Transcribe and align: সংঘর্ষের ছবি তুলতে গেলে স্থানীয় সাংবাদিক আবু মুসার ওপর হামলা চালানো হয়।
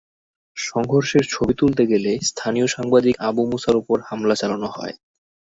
সংঘর্ষের 0.57 1.25
ছবি 1.31 1.53
তুলতে 1.59 1.83
গেলে 1.91 2.11
স্থানীয় 2.29 2.67
সাংবাদিক 2.67 3.15
আবু 3.27 3.41
মুসার 3.51 3.75
ওপর 3.77 3.97
হামলা 4.09 4.35
চালানো 4.35 4.67
হয়। 4.67 4.95